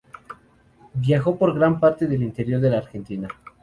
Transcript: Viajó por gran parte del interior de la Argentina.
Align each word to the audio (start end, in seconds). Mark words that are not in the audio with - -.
Viajó 0.95 1.37
por 1.37 1.53
gran 1.53 1.79
parte 1.79 2.07
del 2.07 2.23
interior 2.23 2.59
de 2.59 2.71
la 2.71 2.79
Argentina. 2.79 3.27